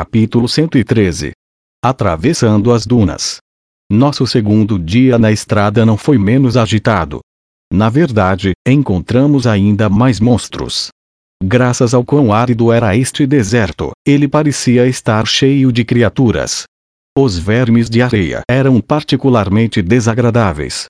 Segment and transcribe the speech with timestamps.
[0.00, 1.32] Capítulo 113
[1.84, 3.38] Atravessando as dunas.
[3.90, 7.18] Nosso segundo dia na estrada não foi menos agitado.
[7.72, 10.90] Na verdade, encontramos ainda mais monstros.
[11.42, 16.62] Graças ao quão árido era este deserto, ele parecia estar cheio de criaturas.
[17.18, 20.86] Os vermes de areia eram particularmente desagradáveis.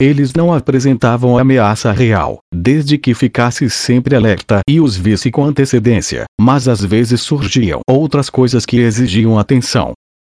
[0.00, 6.24] Eles não apresentavam ameaça real, desde que ficasse sempre alerta e os visse com antecedência,
[6.40, 9.92] mas às vezes surgiam outras coisas que exigiam atenção.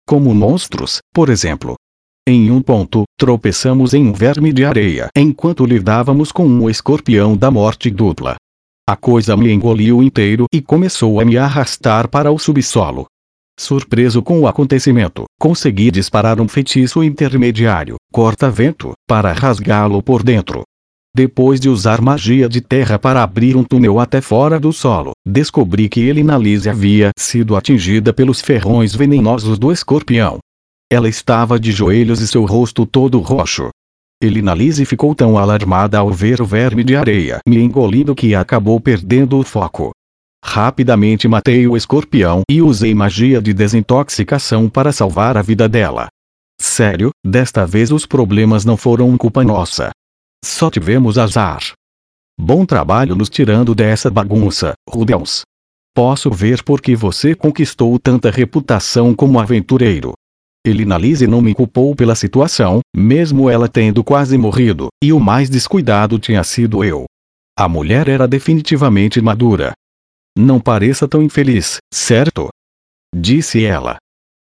[0.04, 1.76] Como monstros, por exemplo.
[2.28, 7.48] Em um ponto, tropeçamos em um verme de areia enquanto lidávamos com um escorpião da
[7.48, 8.34] morte dupla.
[8.88, 13.06] A coisa me engoliu inteiro e começou a me arrastar para o subsolo.
[13.58, 20.62] Surpreso com o acontecimento, consegui disparar um feitiço intermediário, corta-vento, para rasgá-lo por dentro.
[21.14, 25.86] Depois de usar magia de terra para abrir um túnel até fora do solo, descobri
[25.86, 30.38] que Elinalise havia sido atingida pelos ferrões venenosos do escorpião.
[30.90, 33.68] Ela estava de joelhos e seu rosto todo roxo.
[34.22, 39.38] Elinalise ficou tão alarmada ao ver o verme de areia me engolindo que acabou perdendo
[39.38, 39.90] o foco.
[40.44, 46.08] Rapidamente matei o escorpião e usei magia de desintoxicação para salvar a vida dela.
[46.60, 49.90] Sério, desta vez os problemas não foram culpa nossa.
[50.44, 51.72] Só tivemos azar.
[52.38, 55.42] Bom trabalho nos tirando dessa bagunça, Rudels.
[55.94, 60.14] Posso ver por que você conquistou tanta reputação como aventureiro.
[60.66, 66.18] Elinalise não me culpou pela situação, mesmo ela tendo quase morrido, e o mais descuidado
[66.18, 67.04] tinha sido eu.
[67.58, 69.72] A mulher era definitivamente madura.
[70.36, 72.48] Não pareça tão infeliz, certo?
[73.14, 73.96] Disse ela.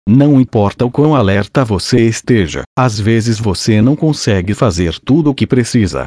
[0.09, 5.35] Não importa o quão alerta você esteja, às vezes você não consegue fazer tudo o
[5.35, 6.07] que precisa.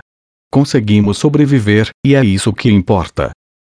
[0.52, 3.32] Conseguimos sobreviver, e é isso que importa.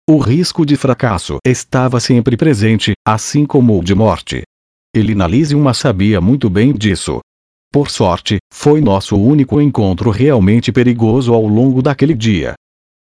[0.09, 4.43] O risco de fracasso estava sempre presente, assim como o de morte.
[4.95, 7.21] Elinalise uma sabia muito bem disso.
[7.73, 12.55] Por sorte, foi nosso único encontro realmente perigoso ao longo daquele dia.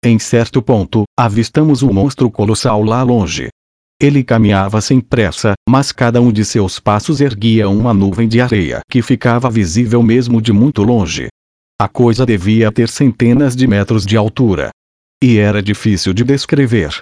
[0.05, 3.47] Em certo ponto, avistamos um monstro colossal lá longe.
[4.01, 8.81] Ele caminhava sem pressa, mas cada um de seus passos erguia uma nuvem de areia
[8.91, 11.29] que ficava visível mesmo de muito longe.
[11.79, 14.71] A coisa devia ter centenas de metros de altura.
[15.23, 16.99] E era difícil de descrever.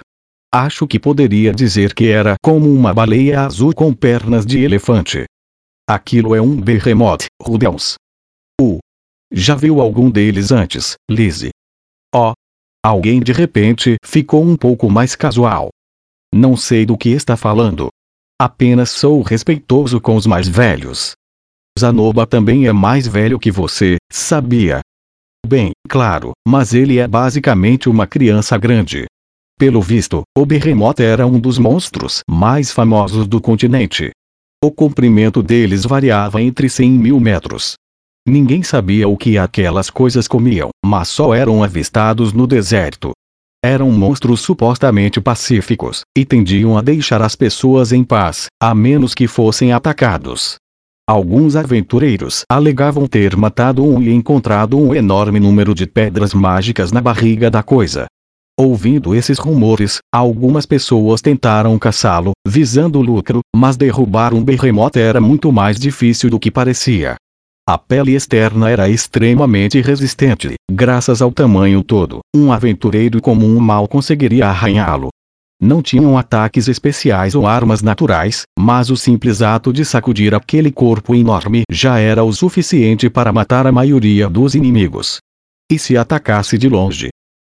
[0.54, 5.24] Acho que poderia dizer que era como uma baleia azul com pernas de elefante.
[5.88, 7.96] Aquilo é um behemoth, Rudels.
[8.60, 8.78] Uh.
[9.32, 11.50] Já viu algum deles antes, Lizzie?
[12.14, 12.32] Oh.
[12.84, 15.68] Alguém de repente ficou um pouco mais casual.
[16.34, 17.88] Não sei do que está falando.
[18.40, 21.12] Apenas sou respeitoso com os mais velhos.
[21.78, 24.80] Zanoba também é mais velho que você, sabia?
[25.46, 29.06] Bem, claro, mas ele é basicamente uma criança grande.
[29.56, 34.10] Pelo visto, o Behemoth era um dos monstros mais famosos do continente.
[34.64, 37.74] O comprimento deles variava entre 100 mil metros.
[38.26, 43.12] Ninguém sabia o que aquelas coisas comiam, mas só eram avistados no deserto.
[43.64, 49.26] Eram monstros supostamente pacíficos, e tendiam a deixar as pessoas em paz, a menos que
[49.26, 50.56] fossem atacados.
[51.08, 57.00] Alguns aventureiros alegavam ter matado um e encontrado um enorme número de pedras mágicas na
[57.00, 58.06] barriga da coisa,
[58.58, 65.50] Ouvindo esses rumores, algumas pessoas tentaram caçá-lo, visando lucro, mas derrubar um behemoth era muito
[65.50, 67.16] mais difícil do que parecia.
[67.64, 74.48] A pele externa era extremamente resistente, graças ao tamanho todo, um aventureiro comum mal conseguiria
[74.48, 75.10] arranhá-lo.
[75.62, 81.14] Não tinham ataques especiais ou armas naturais, mas o simples ato de sacudir aquele corpo
[81.14, 85.18] enorme já era o suficiente para matar a maioria dos inimigos.
[85.70, 87.10] E se atacasse de longe,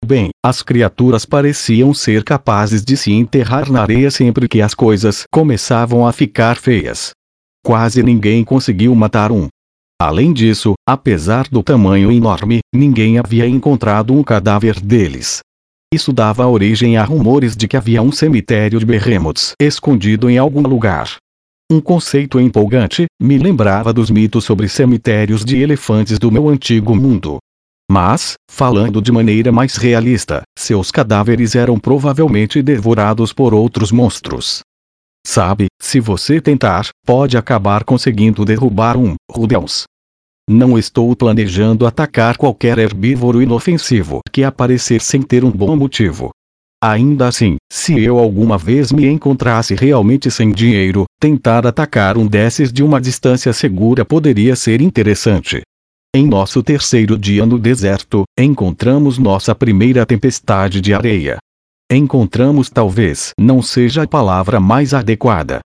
[0.05, 5.25] Bem, as criaturas pareciam ser capazes de se enterrar na areia sempre que as coisas
[5.33, 7.13] começavam a ficar feias.
[7.65, 9.49] Quase ninguém conseguiu matar um.
[10.01, 15.41] Além disso, apesar do tamanho enorme, ninguém havia encontrado um cadáver deles.
[15.95, 20.63] Isso dava origem a rumores de que havia um cemitério de Behemoths escondido em algum
[20.63, 21.17] lugar.
[21.71, 27.39] Um conceito empolgante, me lembrava dos mitos sobre cemitérios de elefantes do meu antigo mundo.
[27.91, 34.61] Mas, falando de maneira mais realista, seus cadáveres eram provavelmente devorados por outros monstros.
[35.27, 39.85] Sabe, se você tentar, pode acabar conseguindo derrubar um Rudels.
[40.49, 46.31] Não estou planejando atacar qualquer herbívoro inofensivo que aparecer sem ter um bom motivo.
[46.83, 52.71] Ainda assim, se eu alguma vez me encontrasse realmente sem dinheiro, tentar atacar um desses
[52.71, 55.63] de uma distância segura poderia ser interessante.
[56.15, 61.39] Em nosso terceiro dia no deserto, encontramos nossa primeira tempestade de areia.
[61.93, 65.61] Encontramos talvez não seja a palavra mais adequada.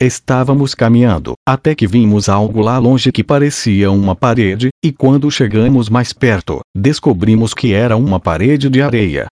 [0.00, 5.88] Estávamos caminhando, até que vimos algo lá longe que parecia uma parede, e quando chegamos
[5.88, 9.26] mais perto, descobrimos que era uma parede de areia.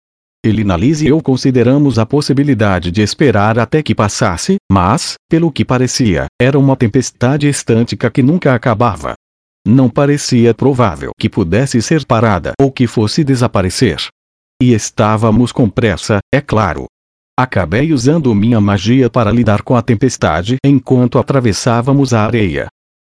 [0.45, 6.27] Elinalise e eu consideramos a possibilidade de esperar até que passasse, mas, pelo que parecia,
[6.39, 9.15] era uma tempestade estântica que nunca acabava.
[9.65, 13.97] Não parecia provável que pudesse ser parada ou que fosse desaparecer.
[14.59, 16.85] E estávamos com pressa, é claro.
[17.37, 22.67] Acabei usando minha magia para lidar com a tempestade enquanto atravessávamos a areia.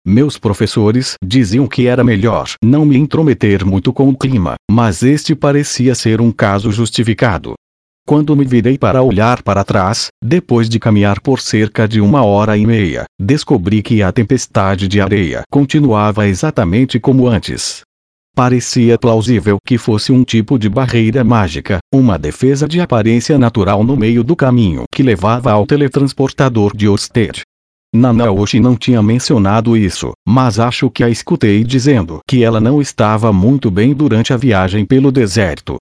[0.07, 5.35] Meus professores diziam que era melhor não me intrometer muito com o clima, mas este
[5.35, 7.55] parecia ser um caso justificado.
[8.07, 12.57] Quando me virei para olhar para trás, depois de caminhar por cerca de uma hora
[12.57, 17.81] e meia, descobri que a tempestade de areia continuava exatamente como antes.
[18.35, 23.95] Parecia plausível que fosse um tipo de barreira mágica, uma defesa de aparência natural no
[23.95, 27.41] meio do caminho que levava ao teletransportador de Orsted.
[27.93, 33.31] Nanaoshi não tinha mencionado isso, mas acho que a escutei dizendo que ela não estava
[33.31, 35.77] muito bem durante a viagem pelo deserto.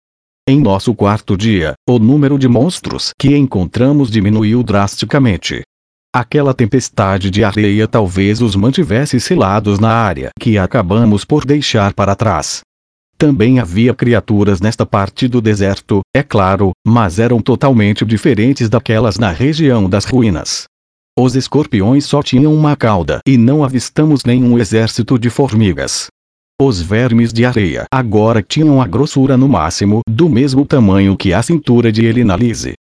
[0.47, 5.63] Em nosso quarto dia, o número de monstros que encontramos diminuiu drasticamente.
[6.15, 12.15] Aquela tempestade de areia talvez os mantivesse selados na área que acabamos por deixar para
[12.15, 12.61] trás.
[13.17, 19.31] Também havia criaturas nesta parte do deserto, é claro, mas eram totalmente diferentes daquelas na
[19.31, 20.65] região das ruínas.
[21.19, 26.09] Os escorpiões só tinham uma cauda e não avistamos nenhum exército de formigas.
[26.61, 31.43] Os vermes de areia agora tinham a grossura no máximo do mesmo tamanho que a
[31.43, 32.75] cintura de Elinalise.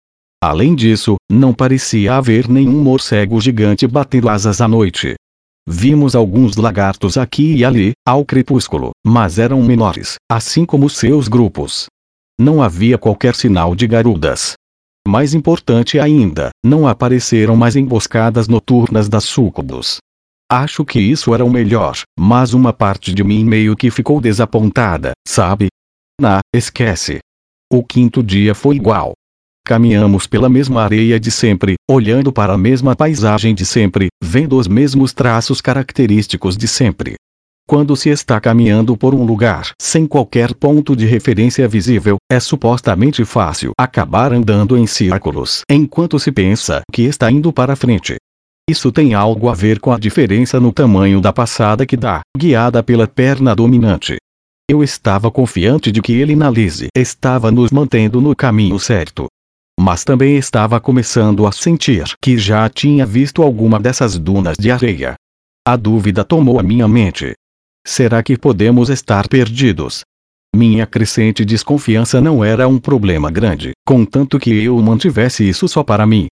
[0.42, 5.16] Além disso, não parecia haver nenhum morcego gigante batendo asas à noite.
[5.68, 11.88] Vimos alguns lagartos aqui e ali, ao crepúsculo, mas eram menores, assim como seus grupos.
[12.40, 14.54] Não havia qualquer sinal de garudas.
[15.06, 19.98] Mais importante ainda, não apareceram mais emboscadas noturnas das súcubos.
[20.52, 25.12] Acho que isso era o melhor, mas uma parte de mim meio que ficou desapontada,
[25.28, 25.68] sabe?
[26.20, 27.20] Na, esquece.
[27.72, 29.14] O quinto dia foi igual.
[29.70, 34.68] Caminhamos pela mesma areia de sempre, olhando para a mesma paisagem de sempre, vendo os
[34.68, 37.14] mesmos traços característicos de sempre.
[37.68, 43.24] Quando se está caminhando por um lugar sem qualquer ponto de referência visível, é supostamente
[43.24, 48.16] fácil acabar andando em círculos enquanto se pensa que está indo para frente.
[48.68, 52.82] Isso tem algo a ver com a diferença no tamanho da passada que dá, guiada
[52.82, 54.18] pela perna dominante.
[54.68, 59.28] Eu estava confiante de que ele na Lise estava nos mantendo no caminho certo
[59.80, 65.16] mas também estava começando a sentir que já tinha visto alguma dessas dunas de areia.
[65.66, 67.34] A dúvida tomou a minha mente.
[67.88, 70.02] Será que podemos estar perdidos?
[70.54, 76.06] Minha crescente desconfiança não era um problema grande, contanto que eu mantivesse isso só para
[76.06, 76.28] mim.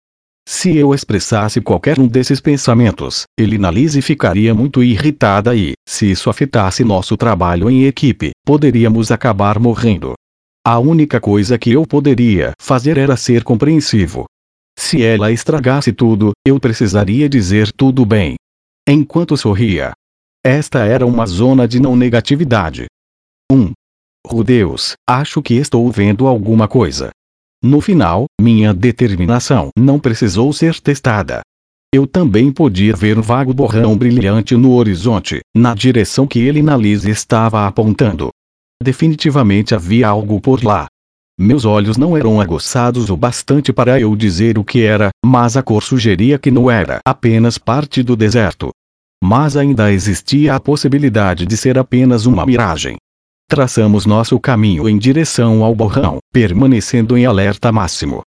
[0.45, 6.83] Se eu expressasse qualquer um desses pensamentos, Elinalise ficaria muito irritada e, se isso afetasse
[6.83, 10.15] nosso trabalho em equipe, poderíamos acabar morrendo.
[10.69, 14.25] A única coisa que eu poderia fazer era ser compreensivo.
[14.77, 18.35] Se ela estragasse tudo, eu precisaria dizer tudo bem.
[18.85, 19.93] Enquanto sorria.
[20.45, 22.85] Esta era uma zona de não negatividade.
[23.49, 23.55] 1.
[23.55, 23.71] Um.
[24.29, 27.11] Oh Deus, acho que estou vendo alguma coisa.
[27.63, 31.43] No final, minha determinação não precisou ser testada.
[31.95, 36.75] Eu também podia ver um vago borrão brilhante no horizonte, na direção que ele na
[36.75, 38.31] Liz estava apontando.
[38.81, 40.87] Definitivamente havia algo por lá.
[41.39, 45.61] Meus olhos não eram aguçados o bastante para eu dizer o que era, mas a
[45.61, 48.71] cor sugeria que não era apenas parte do deserto.
[49.23, 52.97] Mas ainda existia a possibilidade de ser apenas uma miragem.
[53.49, 58.21] Traçamos nosso caminho em direção ao borrão, permanecendo em alerta máximo.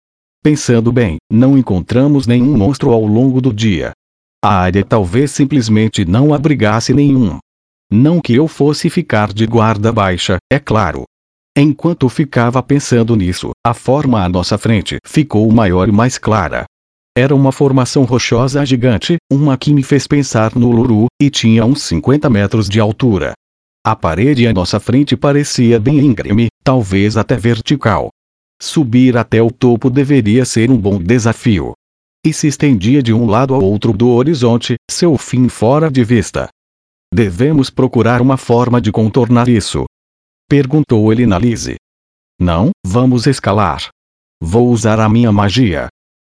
[0.43, 3.93] Pensando bem, não encontramos nenhum monstro ao longo do dia.
[4.45, 7.38] A área talvez simplesmente não abrigasse nenhum.
[7.90, 11.05] Não que eu fosse ficar de guarda baixa, é claro.
[11.57, 16.64] Enquanto ficava pensando nisso, a forma à nossa frente ficou maior e mais clara.
[17.16, 21.81] Era uma formação rochosa gigante, uma que me fez pensar no Luru, e tinha uns
[21.83, 23.33] 50 metros de altura.
[23.87, 28.11] A parede à nossa frente parecia bem íngreme, talvez até vertical.
[28.61, 31.73] Subir até o topo deveria ser um bom desafio.
[32.26, 36.49] E se estendia de um lado ao outro do horizonte, seu fim fora de vista.
[37.16, 39.87] Devemos procurar uma forma de contornar isso.
[40.46, 41.76] Perguntou ele na Lise.
[42.38, 43.88] Não, vamos escalar.
[44.38, 45.88] Vou usar a minha magia.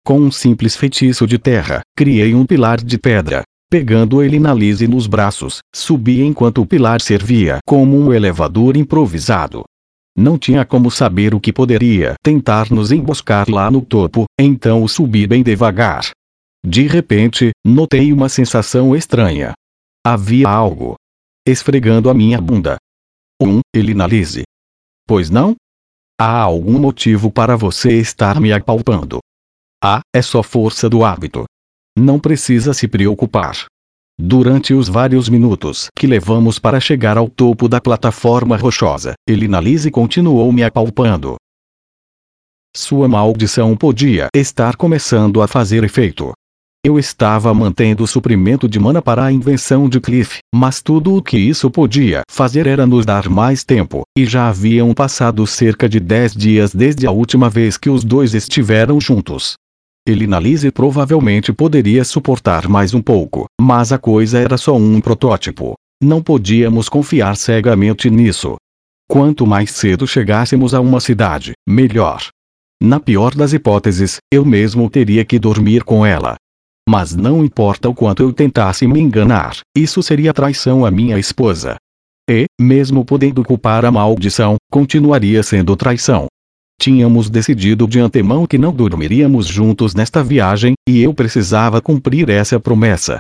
[0.04, 3.44] Com um simples feitiço de terra, criei um pilar de pedra.
[3.70, 9.62] Pegando ele na Lise nos braços, subi enquanto o pilar servia como um elevador improvisado.
[10.18, 15.28] Não tinha como saber o que poderia tentar nos emboscar lá no topo, então subi
[15.28, 16.10] bem devagar.
[16.66, 19.54] De repente, notei uma sensação estranha.
[20.04, 20.96] Havia algo
[21.48, 22.78] esfregando a minha bunda.
[23.40, 24.42] Um, ele analise.
[25.08, 25.56] Pois não?
[26.20, 29.20] Há algum motivo para você estar me apalpando?
[29.84, 31.46] Ah, é só força do hábito.
[31.96, 33.66] Não precisa se preocupar.
[34.20, 40.52] Durante os vários minutos que levamos para chegar ao topo da plataforma rochosa, Elinalise continuou
[40.52, 41.36] me apalpando.
[42.76, 46.34] Sua maldição podia estar começando a fazer efeito.
[46.84, 51.22] Eu estava mantendo o suprimento de mana para a invenção de Cliff, mas tudo o
[51.22, 56.00] que isso podia fazer era nos dar mais tempo, e já haviam passado cerca de
[56.00, 59.54] 10 dias desde a última vez que os dois estiveram juntos.
[60.08, 65.76] Elinalise provavelmente poderia suportar mais um pouco, mas a coisa era só um protótipo.
[66.04, 68.56] Não podíamos confiar cegamente nisso.
[69.08, 72.26] Quanto mais cedo chegássemos a uma cidade, melhor.
[72.82, 76.38] Na pior das hipóteses, eu mesmo teria que dormir com ela.
[76.88, 81.76] Mas não importa o quanto eu tentasse me enganar, isso seria traição à minha esposa.
[82.30, 86.28] E, mesmo podendo culpar a maldição, continuaria sendo traição.
[86.82, 92.60] Tínhamos decidido de antemão que não dormiríamos juntos nesta viagem, e eu precisava cumprir essa
[92.60, 93.20] promessa.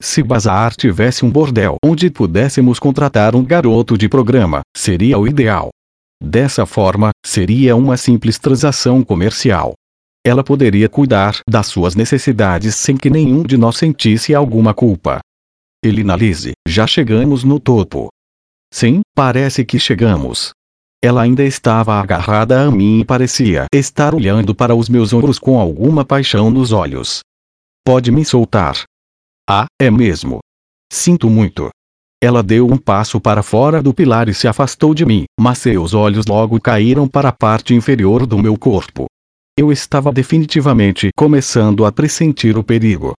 [0.00, 5.70] Se Bazar tivesse um bordel onde pudéssemos contratar um garoto de programa, seria o ideal.
[6.22, 9.74] Dessa forma, seria uma simples transação comercial.
[10.24, 15.20] Ela poderia cuidar das suas necessidades sem que nenhum de nós sentisse alguma culpa.
[15.82, 18.08] Elinalise, já chegamos no topo.
[18.72, 20.50] Sim, parece que chegamos.
[21.02, 25.58] Ela ainda estava agarrada a mim e parecia estar olhando para os meus ombros com
[25.58, 27.20] alguma paixão nos olhos.
[27.82, 28.82] Pode me soltar.
[29.48, 30.40] Ah, é mesmo.
[30.92, 31.70] Sinto muito.
[32.22, 35.94] Ela deu um passo para fora do pilar e se afastou de mim, mas seus
[35.94, 39.06] olhos logo caíram para a parte inferior do meu corpo.
[39.60, 43.12] Eu estava definitivamente começando a pressentir o perigo.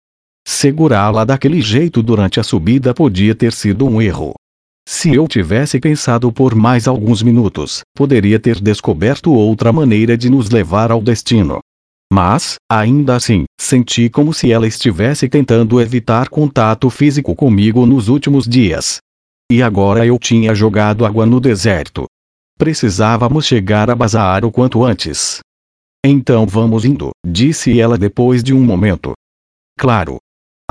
[0.43, 4.33] Segurá-la daquele jeito durante a subida podia ter sido um erro.
[4.89, 10.49] Se eu tivesse pensado por mais alguns minutos, poderia ter descoberto outra maneira de nos
[10.49, 11.59] levar ao destino.
[12.11, 18.47] Mas, ainda assim, senti como se ela estivesse tentando evitar contato físico comigo nos últimos
[18.47, 18.97] dias.
[19.51, 22.05] E agora eu tinha jogado água no deserto.
[22.57, 25.39] Precisávamos chegar a Bazar o quanto antes.
[26.05, 29.13] Então vamos indo, disse ela depois de um momento.
[29.77, 30.17] Claro,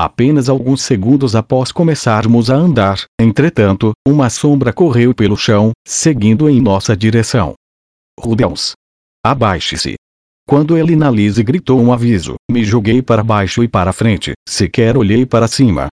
[0.02, 6.58] Apenas alguns segundos após começarmos a andar, entretanto, uma sombra correu pelo chão, seguindo em
[6.58, 7.52] nossa direção.
[8.18, 8.72] Rudels!
[9.22, 9.96] Abaixe-se!
[10.48, 15.46] Quando Elinalise gritou um aviso, me joguei para baixo e para frente, sequer olhei para
[15.46, 15.88] cima.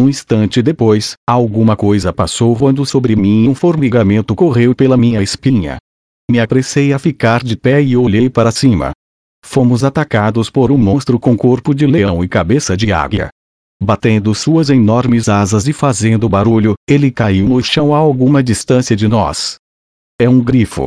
[0.00, 5.22] Um instante depois, alguma coisa passou voando sobre mim e um formigamento correu pela minha
[5.22, 5.76] espinha.
[6.30, 8.92] Me apressei a ficar de pé e olhei para cima.
[9.44, 13.30] Fomos atacados por um monstro com corpo de leão e cabeça de águia.
[13.82, 19.08] Batendo suas enormes asas e fazendo barulho, ele caiu no chão a alguma distância de
[19.08, 19.56] nós.
[20.20, 20.86] É um grifo.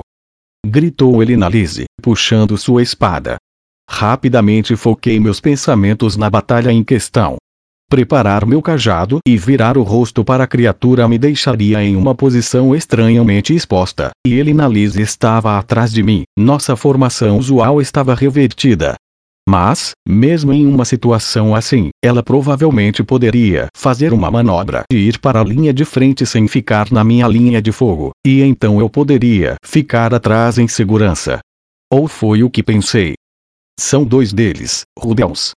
[0.65, 3.35] Gritou ele na Lise, puxando sua espada.
[3.89, 7.35] Rapidamente foquei meus pensamentos na batalha em questão.
[7.93, 12.75] Preparar meu cajado e virar o rosto para a criatura me deixaria em uma posição
[12.75, 16.23] estranhamente exposta, e ele na Lise estava atrás de mim.
[16.35, 18.95] Nossa formação usual estava revertida,
[19.47, 25.41] mas, mesmo em uma situação assim, ela provavelmente poderia fazer uma manobra de ir para
[25.41, 29.53] a linha de frente sem ficar na minha linha de fogo, e então eu poderia
[29.63, 31.41] ficar atrás em segurança.
[31.93, 33.13] Ou foi o que pensei.
[33.79, 35.51] São dois deles, Rubens.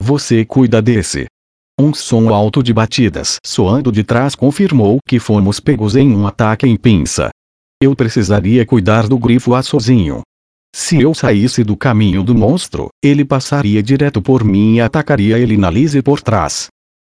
[0.00, 1.26] Você cuida desse.
[1.82, 6.66] Um som alto de batidas soando de trás confirmou que fomos pegos em um ataque
[6.66, 7.30] em pinça.
[7.82, 10.20] Eu precisaria cuidar do grifo a sozinho.
[10.76, 15.56] Se eu saísse do caminho do monstro, ele passaria direto por mim e atacaria ele
[15.56, 16.66] na Lise por trás.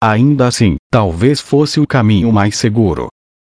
[0.00, 3.08] Ainda assim, talvez fosse o caminho mais seguro.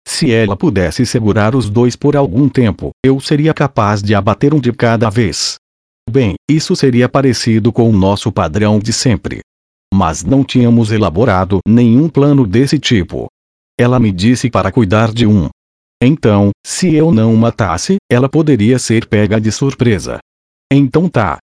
[0.07, 4.61] Se ela pudesse segurar os dois por algum tempo, eu seria capaz de abater um
[4.61, 5.55] de cada vez.
[6.11, 9.41] Bem, isso seria parecido com o nosso padrão de sempre.
[9.93, 13.27] Mas não tínhamos elaborado nenhum plano desse tipo.
[13.79, 15.49] Ela me disse para cuidar de um,
[16.01, 20.19] então, se eu não matasse, ela poderia ser pega de surpresa.
[20.73, 21.39] Então tá.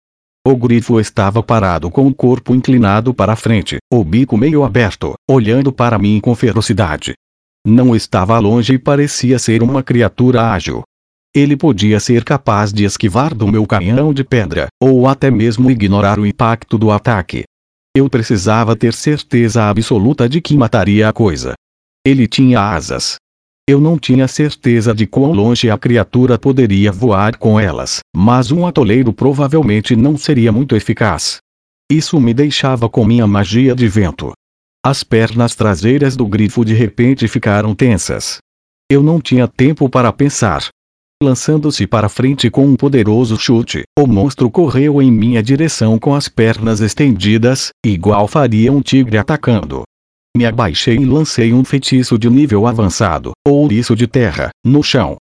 [0.47, 5.73] O grifo estava parado com o corpo inclinado para frente, o bico meio aberto, olhando
[5.73, 7.15] para mim com ferocidade.
[7.67, 10.83] Não estava longe e parecia ser uma criatura ágil.
[11.35, 16.19] Ele podia ser capaz de esquivar do meu canhão de pedra, ou até mesmo ignorar
[16.19, 17.43] o impacto do ataque.
[17.97, 21.55] Eu precisava ter certeza absoluta de que mataria a coisa.
[22.05, 23.17] Ele tinha asas,
[23.67, 28.67] eu não tinha certeza de quão longe a criatura poderia voar com elas, mas um
[28.67, 31.39] atoleiro provavelmente não seria muito eficaz.
[31.91, 34.33] Isso me deixava com minha magia de vento.
[34.85, 38.37] As pernas traseiras do grifo de repente ficaram tensas.
[38.91, 40.69] Eu não tinha tempo para pensar.
[41.23, 46.29] Lançando-se para frente com um poderoso chute, o monstro correu em minha direção com as
[46.29, 49.85] pernas estendidas, igual faria um tigre atacando.
[50.37, 55.17] Me abaixei e lancei um feitiço de nível avançado, ouriço de terra, no chão.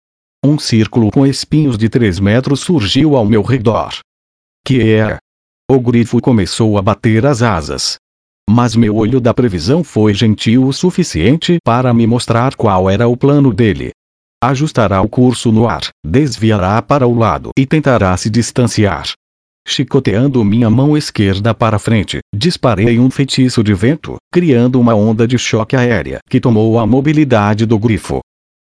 [0.46, 4.00] Um círculo com espinhos de 3 metros surgiu ao meu redor.
[4.63, 5.17] Que era?
[5.69, 7.98] O grifo começou a bater as asas.
[8.50, 13.17] Mas meu olho da previsão foi gentil o suficiente para me mostrar qual era o
[13.17, 13.91] plano dele.
[14.41, 19.12] Ajustará o curso no ar, desviará para o lado e tentará se distanciar.
[19.67, 25.38] Chicoteando minha mão esquerda para frente, disparei um feitiço de vento, criando uma onda de
[25.38, 28.22] choque aérea que tomou a mobilidade do grifo.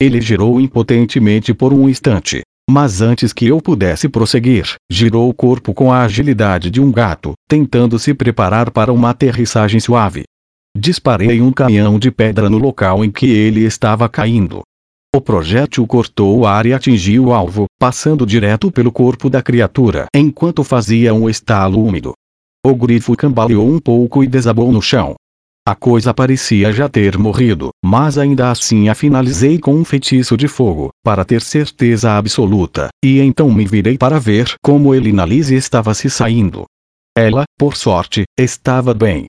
[0.00, 2.40] Ele girou impotentemente por um instante.
[2.70, 7.32] Mas antes que eu pudesse prosseguir, girou o corpo com a agilidade de um gato,
[7.48, 10.24] tentando se preparar para uma aterrissagem suave.
[10.76, 14.62] Disparei um canhão de pedra no local em que ele estava caindo.
[15.18, 20.06] O projétil cortou o ar e atingiu o alvo, passando direto pelo corpo da criatura
[20.14, 22.12] enquanto fazia um estalo úmido.
[22.64, 25.16] O grifo cambaleou um pouco e desabou no chão.
[25.66, 30.46] A coisa parecia já ter morrido, mas ainda assim a finalizei com um feitiço de
[30.46, 36.08] fogo, para ter certeza absoluta, e então me virei para ver como Elinalise estava se
[36.08, 36.64] saindo.
[37.16, 39.26] Ela, por sorte, estava bem,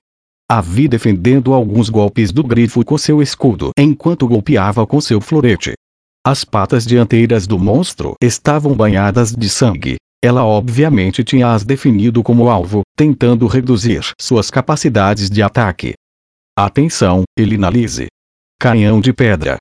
[0.50, 5.74] a vi defendendo alguns golpes do grifo com seu escudo enquanto golpeava com seu florete.
[6.22, 9.96] As patas dianteiras do monstro estavam banhadas de sangue.
[10.22, 15.94] Ela obviamente tinha as definido como alvo, tentando reduzir suas capacidades de ataque.
[16.54, 18.08] Atenção, Elinalise.
[18.60, 19.56] Canhão de pedra.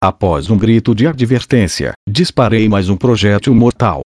[0.00, 4.02] Após um grito de advertência, disparei mais um projétil mortal.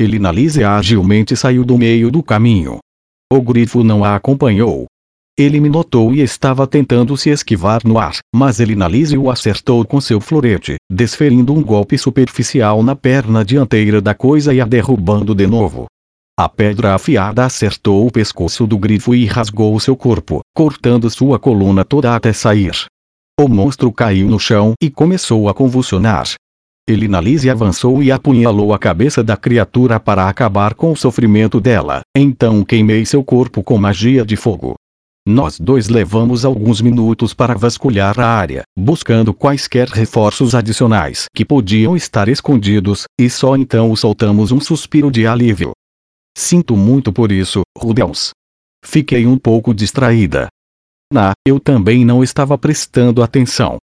[0.00, 2.78] Elinalise agilmente saiu do meio do caminho.
[3.30, 4.86] O grifo não a acompanhou,
[5.38, 10.00] ele me notou e estava tentando se esquivar no ar, mas Elinalise o acertou com
[10.00, 15.46] seu florete, desferindo um golpe superficial na perna dianteira da coisa e a derrubando de
[15.46, 15.86] novo.
[16.38, 21.84] A pedra afiada acertou o pescoço do grifo e rasgou seu corpo, cortando sua coluna
[21.84, 22.84] toda até sair.
[23.40, 26.26] O monstro caiu no chão e começou a convulsionar.
[26.88, 32.64] Elinalise avançou e apunhalou a cabeça da criatura para acabar com o sofrimento dela, então
[32.64, 34.74] queimei seu corpo com magia de fogo.
[35.26, 41.96] Nós dois levamos alguns minutos para vasculhar a área, buscando quaisquer reforços adicionais que podiam
[41.96, 45.70] estar escondidos, e só então soltamos um suspiro de alívio.
[46.36, 48.30] Sinto muito por isso, Rubens.
[48.84, 50.48] Fiquei um pouco distraída.
[51.12, 53.76] Na, eu também não estava prestando atenção.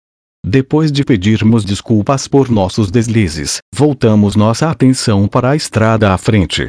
[0.43, 6.67] Depois de pedirmos desculpas por nossos deslizes, voltamos nossa atenção para a estrada à frente.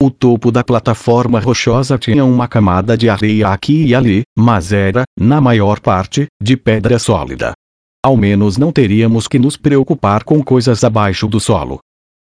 [0.00, 5.02] O topo da plataforma rochosa tinha uma camada de areia aqui e ali, mas era,
[5.18, 7.52] na maior parte, de pedra sólida.
[8.00, 11.80] Ao menos não teríamos que nos preocupar com coisas abaixo do solo.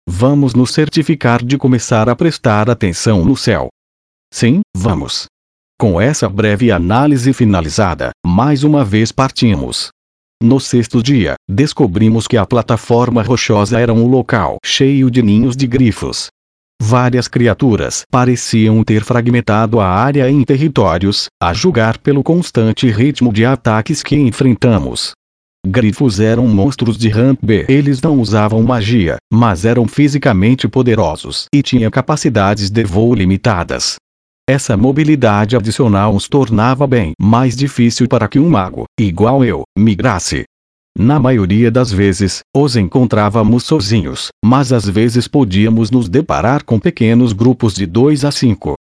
[0.09, 3.69] Vamos nos certificar de começar a prestar atenção no céu.
[4.35, 5.27] Sim, vamos.
[5.79, 9.91] Com essa breve análise finalizada, mais uma vez partimos.
[10.43, 15.69] No sexto dia, descobrimos que a plataforma rochosa era um local cheio de ninhos de
[15.69, 16.29] grifos,
[16.85, 23.45] Várias criaturas pareciam ter fragmentado a área em territórios, a julgar pelo constante ritmo de
[23.45, 25.13] ataques que enfrentamos.
[25.65, 27.67] Grifos eram monstros de Ramp B.
[27.69, 33.95] Eles não usavam magia, mas eram fisicamente poderosos e tinham capacidades de voo limitadas.
[34.51, 40.43] Essa mobilidade adicional os tornava bem mais difícil para que um mago, igual eu, migrasse.
[40.97, 47.33] Na maioria das vezes, os encontrávamos sozinhos, mas às vezes podíamos nos deparar com pequenos
[47.33, 48.75] grupos de dois a cinco.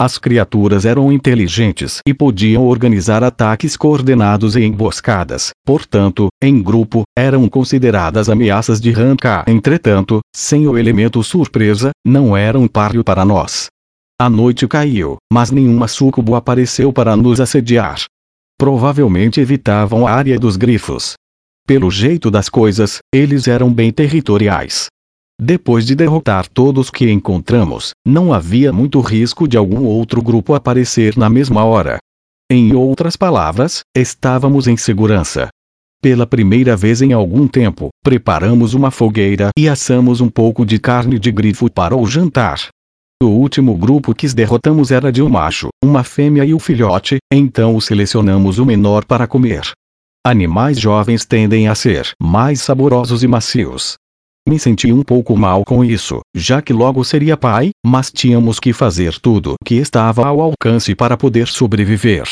[0.00, 7.48] As criaturas eram inteligentes e podiam organizar ataques coordenados e emboscadas, portanto, em grupo, eram
[7.48, 9.42] consideradas ameaças de Ranka.
[9.48, 13.66] Entretanto, sem o elemento surpresa, não eram páreo para nós.
[14.20, 18.04] A noite caiu, mas nenhuma sucubo apareceu para nos assediar.
[18.58, 21.14] Provavelmente evitavam a área dos grifos,
[21.66, 24.86] pelo jeito das coisas, eles eram bem territoriais.
[25.38, 31.16] Depois de derrotar todos que encontramos, não havia muito risco de algum outro grupo aparecer
[31.16, 31.98] na mesma hora.
[32.50, 35.48] Em outras palavras, estávamos em segurança.
[36.00, 41.18] Pela primeira vez em algum tempo, preparamos uma fogueira e assamos um pouco de carne
[41.18, 42.68] de grifo para o jantar.
[43.20, 47.80] O último grupo que derrotamos era de um macho, uma fêmea e o filhote, então
[47.80, 49.72] selecionamos o menor para comer.
[50.26, 53.94] Animais jovens tendem a ser mais saborosos e macios.
[54.44, 58.72] Me senti um pouco mal com isso, já que logo seria pai, mas tínhamos que
[58.72, 62.26] fazer tudo que estava ao alcance para poder sobreviver.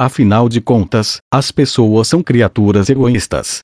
[0.00, 3.58] Afinal de contas, as pessoas são criaturas egoístas.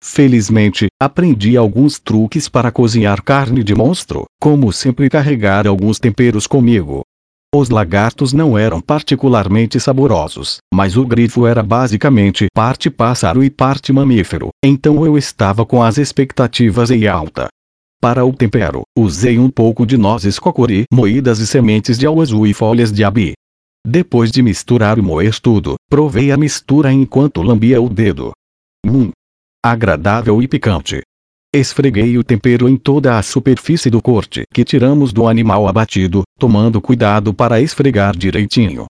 [0.00, 7.02] Felizmente, aprendi alguns truques para cozinhar carne de monstro, como sempre carregar alguns temperos comigo.
[7.54, 13.92] Os lagartos não eram particularmente saborosos, mas o grifo era basicamente parte pássaro e parte
[13.92, 17.48] mamífero, então eu estava com as expectativas em alta.
[18.00, 22.52] Para o tempero, usei um pouco de nozes cocori moídas e sementes de auazu e
[22.52, 23.32] folhas de abi.
[23.86, 28.32] Depois de misturar e moer tudo, provei a mistura enquanto lambia o dedo.
[28.84, 29.10] Hum!
[29.64, 31.00] Agradável e picante.
[31.54, 36.80] Esfreguei o tempero em toda a superfície do corte que tiramos do animal abatido, tomando
[36.80, 38.86] cuidado para esfregar direitinho.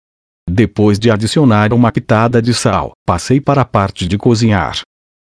[0.49, 4.81] Depois de adicionar uma pitada de sal, passei para a parte de cozinhar.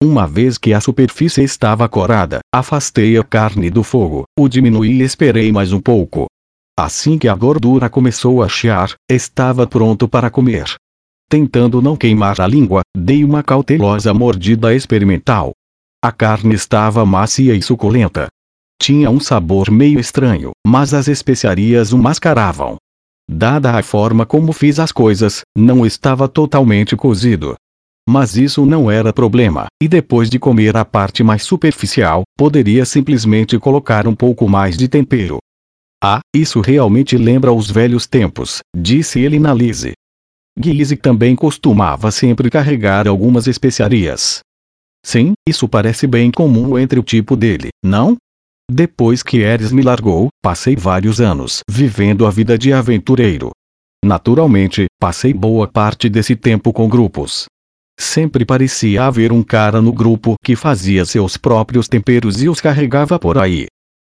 [0.03, 5.01] Uma vez que a superfície estava corada, afastei a carne do fogo, o diminuí e
[5.01, 6.25] esperei mais um pouco.
[6.77, 10.65] Assim que a gordura começou a chiar, estava pronto para comer.
[11.29, 15.53] Tentando não queimar a língua, dei uma cautelosa mordida experimental.
[16.03, 18.27] A carne estava macia e suculenta.
[18.77, 22.75] Tinha um sabor meio estranho, mas as especiarias o mascaravam.
[23.25, 27.55] Dada a forma como fiz as coisas, não estava totalmente cozido.
[28.05, 33.57] Mas isso não era problema, e depois de comer a parte mais superficial, poderia simplesmente
[33.57, 35.37] colocar um pouco mais de tempero.
[36.03, 39.93] Ah, isso realmente lembra os velhos tempos, disse ele na Lise.
[40.59, 44.41] Guise também costumava sempre carregar algumas especiarias.
[45.05, 48.15] Sim, isso parece bem comum entre o tipo dele, não?
[48.71, 53.51] Depois que Eres me largou, passei vários anos vivendo a vida de aventureiro.
[54.03, 57.45] Naturalmente, passei boa parte desse tempo com grupos.
[57.99, 63.19] Sempre parecia haver um cara no grupo que fazia seus próprios temperos e os carregava
[63.19, 63.67] por aí.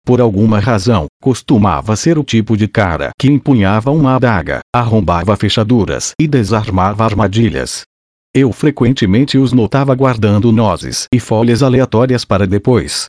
[0.05, 6.13] Por alguma razão, costumava ser o tipo de cara que empunhava uma adaga, arrombava fechaduras
[6.19, 7.83] e desarmava armadilhas.
[8.33, 13.07] Eu frequentemente os notava guardando nozes e folhas aleatórias para depois.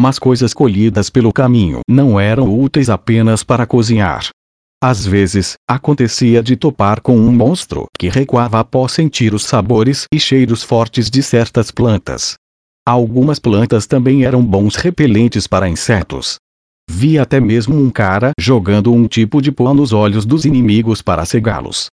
[0.00, 4.28] Mas coisas colhidas pelo caminho não eram úteis apenas para cozinhar.
[4.82, 10.20] Às vezes, acontecia de topar com um monstro que recuava após sentir os sabores e
[10.20, 12.34] cheiros fortes de certas plantas.
[12.86, 16.36] Algumas plantas também eram bons repelentes para insetos.
[16.88, 21.26] Vi até mesmo um cara jogando um tipo de pó nos olhos dos inimigos para
[21.26, 21.88] cegá-los.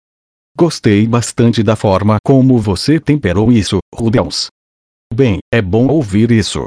[0.57, 4.47] Gostei bastante da forma como você temperou isso, Rudels.
[5.12, 6.67] Bem, é bom ouvir isso.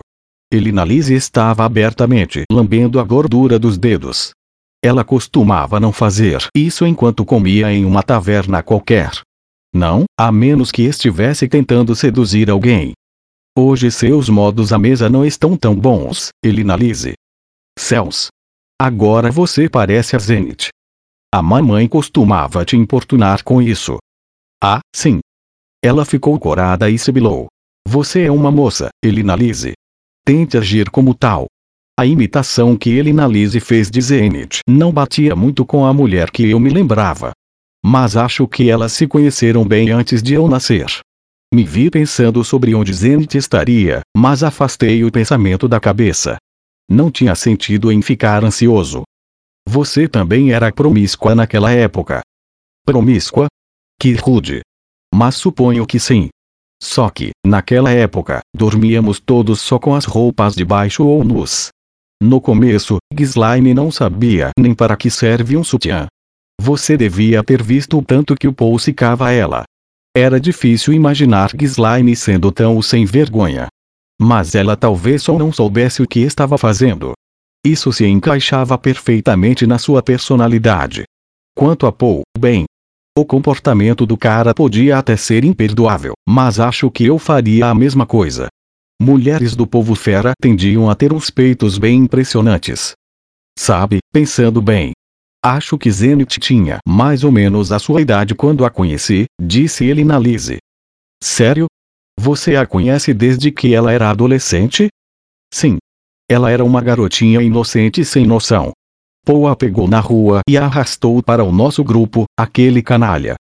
[0.51, 4.31] Elinalise estava abertamente lambendo a gordura dos dedos.
[4.83, 9.11] Ela costumava não fazer isso enquanto comia em uma taverna qualquer.
[9.73, 12.91] Não, a menos que estivesse tentando seduzir alguém.
[13.57, 17.13] Hoje seus modos à mesa não estão tão bons, Elinalise.
[17.79, 18.27] Céus!
[18.79, 20.69] Agora você parece a Zenith.
[21.37, 23.99] A mamãe costumava te importunar com isso.
[24.59, 25.19] Ah, sim.
[25.85, 27.45] Ela ficou corada e sibilou.
[27.87, 29.73] Você é uma moça, Elinalise.
[30.25, 31.45] Tente agir como tal.
[31.95, 36.59] A imitação que Elinalise fez de Zenith não batia muito com a mulher que eu
[36.59, 37.33] me lembrava.
[37.85, 40.87] Mas acho que elas se conheceram bem antes de eu nascer.
[41.53, 46.37] Me vi pensando sobre onde Zenith estaria, mas afastei o pensamento da cabeça.
[46.89, 49.03] Não tinha sentido em ficar ansioso.
[49.69, 52.21] Você também era promíscua naquela época.
[52.85, 53.47] Promíscua?
[53.99, 54.61] Que rude.
[55.13, 56.29] Mas suponho que sim.
[56.81, 61.67] Só que, naquela época, dormíamos todos só com as roupas de baixo ou nus.
[62.23, 66.07] No começo, Ghislaine não sabia nem para que serve um sutiã.
[66.61, 69.65] Você devia ter visto o tanto que o Paul secava ela.
[70.15, 73.67] Era difícil imaginar Ghislaine sendo tão sem vergonha.
[74.19, 77.11] Mas ela talvez só não soubesse o que estava fazendo.
[77.65, 81.03] Isso se encaixava perfeitamente na sua personalidade.
[81.55, 82.65] Quanto a Paul, bem.
[83.17, 88.05] O comportamento do cara podia até ser imperdoável, mas acho que eu faria a mesma
[88.05, 88.47] coisa.
[89.01, 92.93] Mulheres do povo fera tendiam a ter uns peitos bem impressionantes.
[93.57, 94.91] Sabe, pensando bem.
[95.43, 100.03] Acho que Zenith tinha mais ou menos a sua idade quando a conheci, disse ele
[100.03, 100.57] na Lise.
[101.23, 101.65] Sério?
[102.19, 104.89] Você a conhece desde que ela era adolescente?
[105.53, 105.77] Sim,
[106.29, 108.71] ela era uma garotinha inocente sem noção.
[109.25, 113.35] Poe a pegou na rua e a arrastou para o nosso grupo, aquele canalha.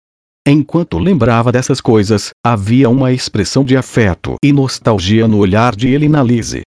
[0.46, 6.62] Enquanto lembrava dessas coisas, havia uma expressão de afeto e nostalgia no olhar de Elinalise.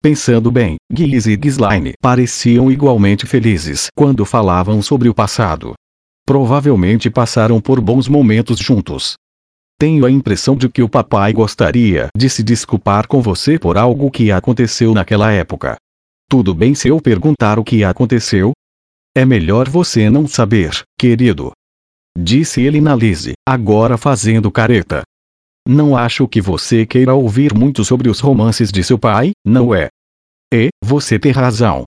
[0.00, 5.74] Pensando bem, Giz e Ghislaine pareciam igualmente felizes quando falavam sobre o passado.
[6.24, 9.14] Provavelmente passaram por bons momentos juntos.
[9.84, 14.10] Tenho a impressão de que o papai gostaria de se desculpar com você por algo
[14.10, 15.76] que aconteceu naquela época.
[16.26, 18.52] Tudo bem se eu perguntar o que aconteceu?
[19.14, 21.52] É melhor você não saber, querido.
[22.18, 25.02] Disse ele na Lise, agora fazendo careta.
[25.68, 29.88] Não acho que você queira ouvir muito sobre os romances de seu pai, não é?
[30.50, 31.84] E, você tem razão.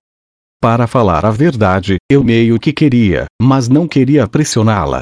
[0.62, 5.02] Para falar a verdade, eu meio que queria, mas não queria pressioná-la.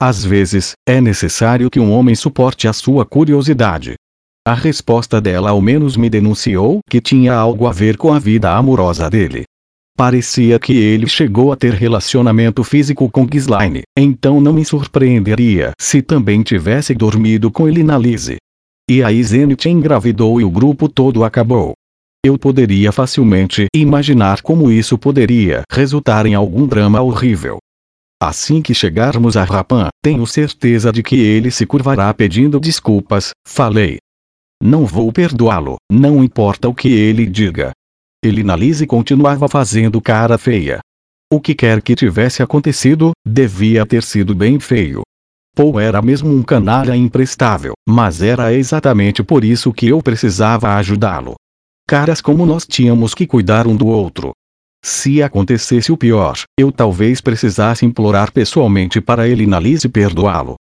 [0.00, 3.94] Às vezes, é necessário que um homem suporte a sua curiosidade.
[4.46, 8.52] A resposta dela ao menos me denunciou que tinha algo a ver com a vida
[8.52, 9.44] amorosa dele.
[9.96, 16.02] Parecia que ele chegou a ter relacionamento físico com Ghislaine, então não me surpreenderia se
[16.02, 18.36] também tivesse dormido com ele na Lise.
[18.90, 21.72] E a Zenith engravidou e o grupo todo acabou.
[22.26, 27.58] Eu poderia facilmente imaginar como isso poderia resultar em algum drama horrível.
[28.26, 33.98] Assim que chegarmos a Rapan, tenho certeza de que ele se curvará pedindo desculpas, falei.
[34.62, 37.72] Não vou perdoá-lo, não importa o que ele diga.
[38.24, 40.80] Ele na Lise continuava fazendo cara feia.
[41.30, 45.02] O que quer que tivesse acontecido, devia ter sido bem feio.
[45.54, 51.34] Paul era mesmo um canalha imprestável, mas era exatamente por isso que eu precisava ajudá-lo.
[51.86, 54.32] Caras como nós tínhamos que cuidar um do outro.
[54.86, 60.56] Se acontecesse o pior, eu talvez precisasse implorar pessoalmente para ele na Lise perdoá-lo.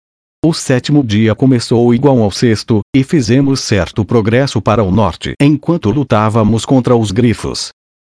[0.45, 5.89] O sétimo dia começou igual ao sexto, e fizemos certo progresso para o norte enquanto
[5.89, 7.69] lutávamos contra os grifos.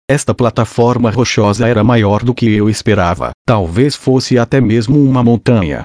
[0.10, 5.84] Esta plataforma rochosa era maior do que eu esperava, talvez fosse até mesmo uma montanha.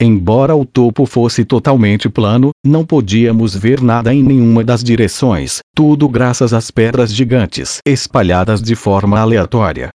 [0.00, 6.08] Embora o topo fosse totalmente plano, não podíamos ver nada em nenhuma das direções, tudo
[6.08, 9.90] graças às pedras gigantes espalhadas de forma aleatória.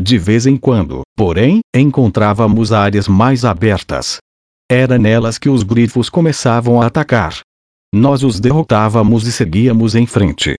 [0.00, 4.18] De vez em quando, porém, encontrávamos áreas mais abertas.
[4.70, 7.40] Era nelas que os grifos começavam a atacar.
[7.94, 10.54] Nós os derrotávamos e seguíamos em frente.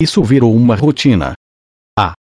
[0.00, 1.34] Isso virou uma rotina.
[1.98, 2.12] Ah!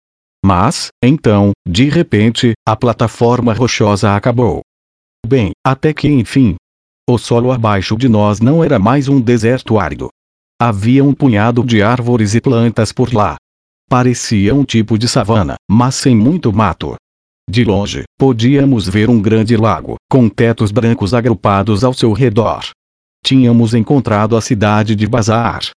[0.44, 4.62] Mas, então, de repente, a plataforma rochosa acabou.
[5.26, 6.56] Bem, até que enfim.
[7.10, 10.10] O solo abaixo de nós não era mais um deserto árido.
[10.62, 13.36] Havia um punhado de árvores e plantas por lá.
[13.90, 16.96] Parecia um tipo de savana, mas sem muito mato.
[17.50, 22.64] De longe, podíamos ver um grande lago, com tetos brancos agrupados ao seu redor.
[23.24, 25.70] Tínhamos encontrado a cidade de Bazar,